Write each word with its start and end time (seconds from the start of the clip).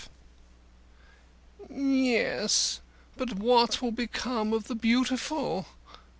V 1.69 1.75
"Yes, 2.11 2.81
but 3.17 3.35
what 3.35 3.83
will 3.83 3.91
become 3.91 4.51
of 4.51 4.67
the 4.67 4.73
Beautiful?" 4.73 5.67